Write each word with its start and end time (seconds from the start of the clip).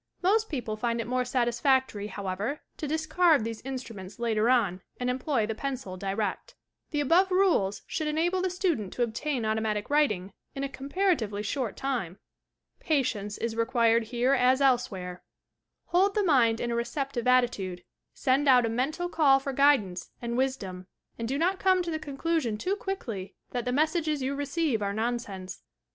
Most 0.23 0.49
people 0.49 0.75
find 0.75 0.99
it 0.99 1.05
more 1.05 1.23
satisfactory, 1.23 2.07
however, 2.07 2.61
to 2.77 2.87
discard 2.87 3.43
these 3.43 3.61
instruments 3.61 4.17
later 4.17 4.49
on, 4.49 4.81
and 4.99 5.11
employ 5.11 5.45
the 5.45 5.53
pencil 5.53 5.95
direct. 5.95 6.55
The 6.89 7.01
above 7.01 7.29
rules 7.29 7.83
should 7.85 8.07
enable 8.07 8.41
the 8.41 8.49
student 8.49 8.93
to 8.93 9.03
obtain 9.03 9.45
automatic 9.45 9.91
writing 9.91 10.33
in 10.55 10.63
a 10.63 10.69
comparatively 10.69 11.43
short 11.43 11.77
time. 11.77 12.17
Patience 12.79 13.37
is 13.37 13.55
required 13.55 14.05
here 14.05 14.33
as 14.33 14.59
elsewhere. 14.59 15.21
Hold 15.89 16.15
the 16.15 16.23
mind 16.23 16.59
in 16.59 16.71
a 16.71 16.75
receptive 16.75 17.27
attitude, 17.27 17.83
send 18.15 18.47
out 18.47 18.65
a 18.65 18.69
mental 18.69 19.07
call 19.07 19.39
for 19.39 19.53
guid 19.53 19.81
ance 19.81 20.09
and 20.19 20.35
wisdom, 20.35 20.87
and 21.19 21.27
do 21.27 21.37
not 21.37 21.59
come 21.59 21.83
to 21.83 21.91
the 21.91 21.99
conclusion 21.99 22.57
too 22.57 22.75
quickly 22.75 23.35
that 23.51 23.65
the 23.65 23.71
messages 23.71 24.23
you 24.23 24.33
receive 24.33 24.81
are 24.81 24.93
nonsense. 24.93 25.61